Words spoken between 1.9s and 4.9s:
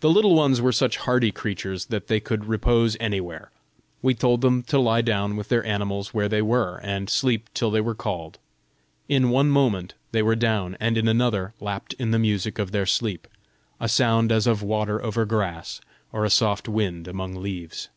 they could repose anywhere: we told them to